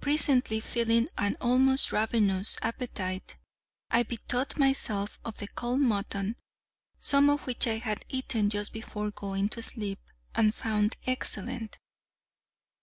[0.00, 3.36] Presently feeling an almost ravenous appetite,
[3.90, 6.36] I bethought myself of the cold mutton,
[6.98, 10.00] some of which I had eaten just before going to sleep,
[10.34, 11.78] and found excellent.